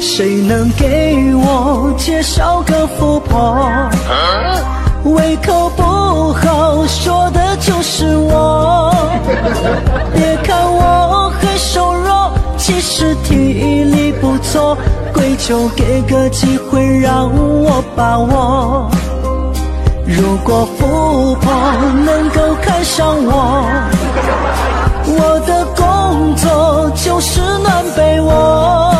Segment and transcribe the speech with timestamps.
[0.00, 3.90] 谁能给我介绍个富婆？
[5.04, 5.82] 胃口不
[6.32, 8.94] 好，说的就是我。
[10.14, 14.76] 别看我很瘦弱，其实体力不错。
[15.12, 18.88] 跪求给个机会让我把握。
[20.06, 21.52] 如果富婆
[22.06, 23.64] 能够看上我，
[25.10, 28.92] 我的工作就是暖被窝。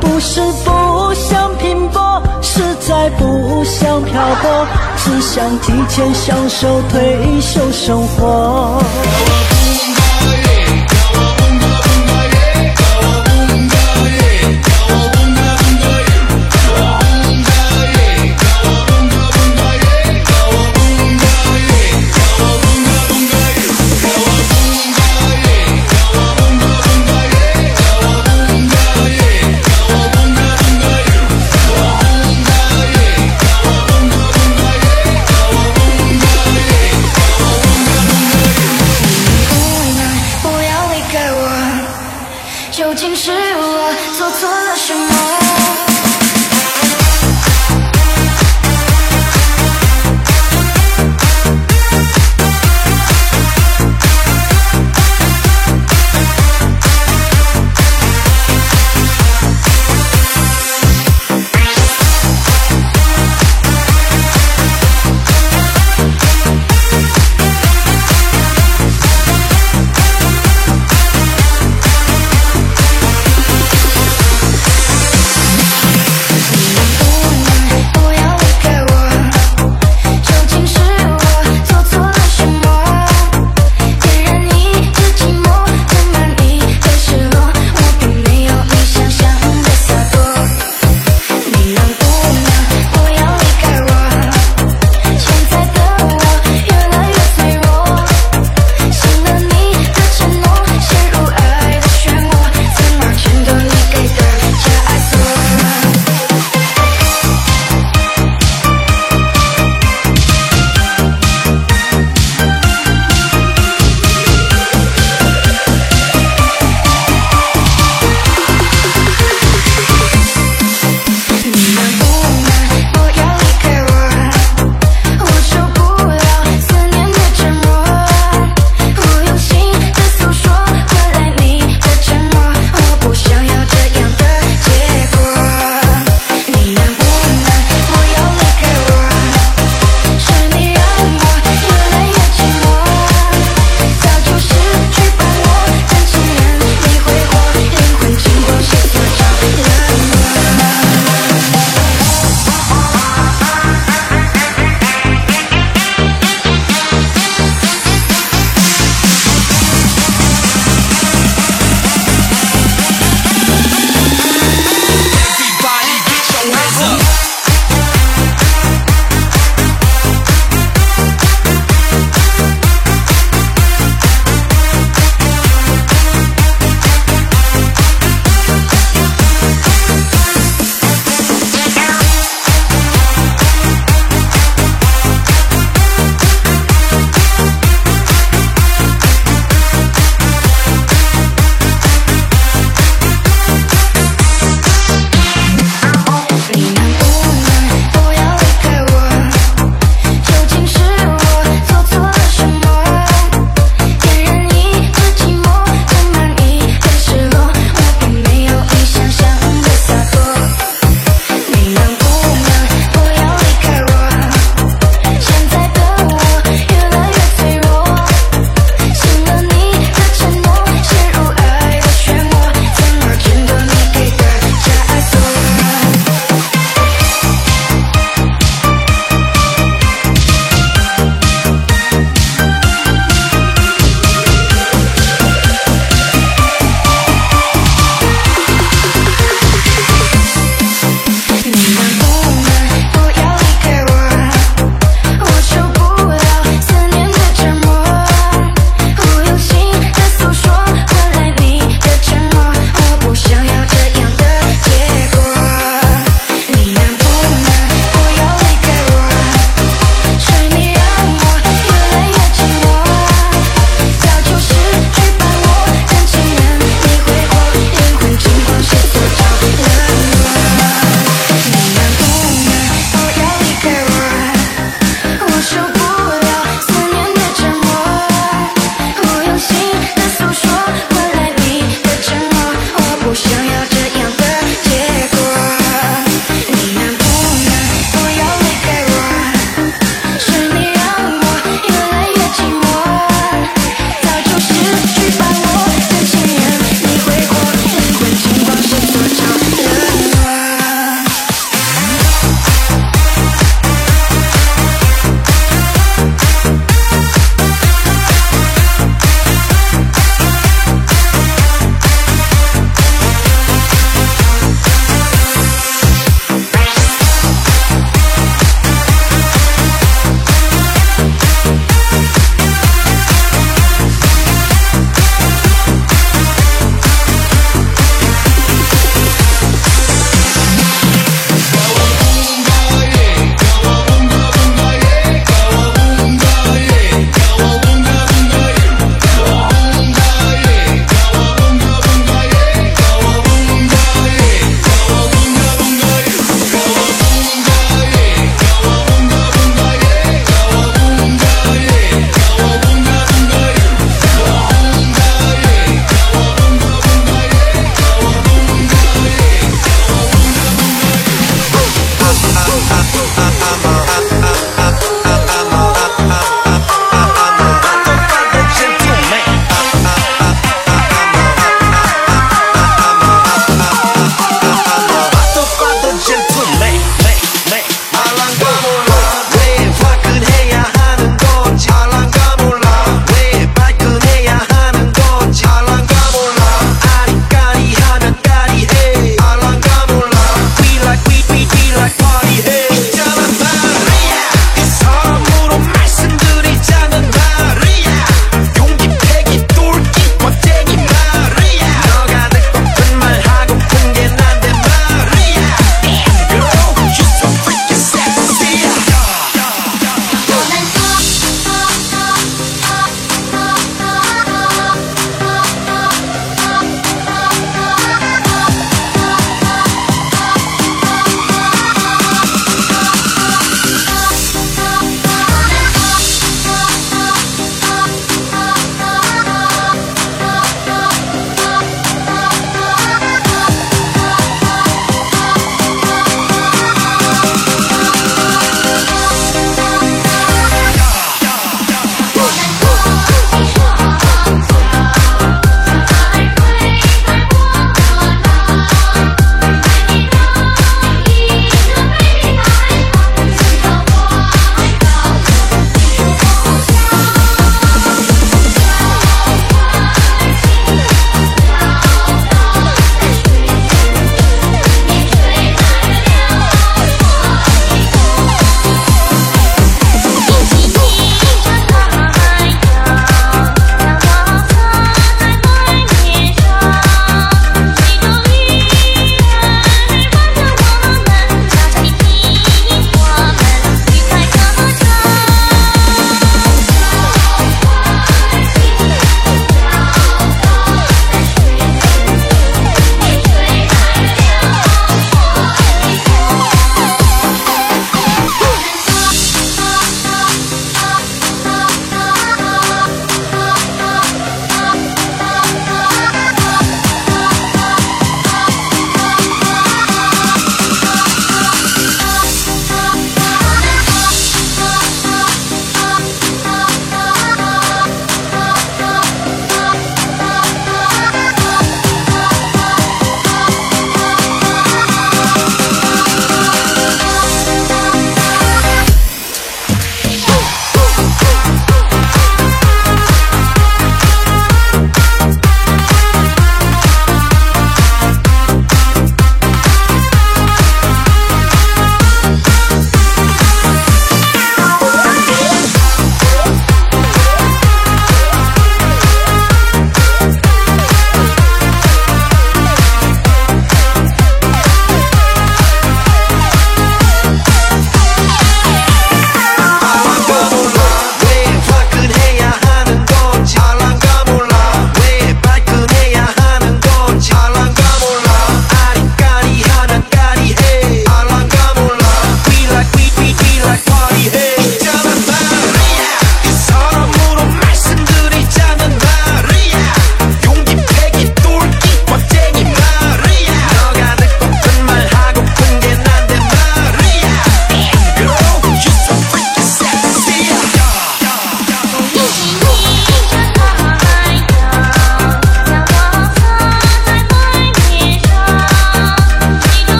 [0.00, 4.66] 不是不想拼搏，实在不想漂泊，
[4.96, 8.82] 只想提前享受退休生活。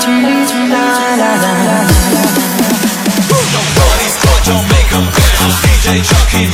[0.00, 0.52] Nobody's
[4.16, 5.04] good, don't make them
[5.60, 6.48] DJ Chucky,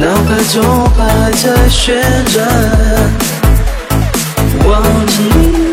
[0.00, 2.46] 脑海中还在旋转
[4.66, 5.65] 望着你。